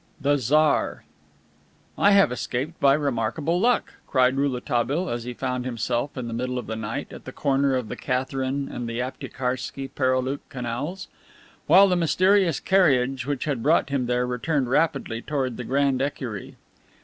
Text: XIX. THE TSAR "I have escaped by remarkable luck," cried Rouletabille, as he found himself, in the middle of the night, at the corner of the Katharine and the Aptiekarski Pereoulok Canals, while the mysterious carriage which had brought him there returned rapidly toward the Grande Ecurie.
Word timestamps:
XIX. 0.15 0.23
THE 0.23 0.37
TSAR 0.37 1.03
"I 1.95 2.11
have 2.13 2.31
escaped 2.31 2.79
by 2.79 2.95
remarkable 2.95 3.59
luck," 3.59 3.93
cried 4.07 4.35
Rouletabille, 4.35 5.07
as 5.11 5.25
he 5.25 5.35
found 5.35 5.63
himself, 5.63 6.17
in 6.17 6.27
the 6.27 6.33
middle 6.33 6.57
of 6.57 6.65
the 6.65 6.75
night, 6.75 7.13
at 7.13 7.25
the 7.25 7.31
corner 7.31 7.75
of 7.75 7.87
the 7.87 7.95
Katharine 7.95 8.67
and 8.67 8.89
the 8.89 8.97
Aptiekarski 8.99 9.89
Pereoulok 9.93 10.39
Canals, 10.49 11.07
while 11.67 11.87
the 11.87 11.95
mysterious 11.95 12.59
carriage 12.59 13.27
which 13.27 13.45
had 13.45 13.61
brought 13.61 13.89
him 13.89 14.07
there 14.07 14.25
returned 14.25 14.71
rapidly 14.71 15.21
toward 15.21 15.57
the 15.57 15.63
Grande 15.63 16.01
Ecurie. 16.01 16.55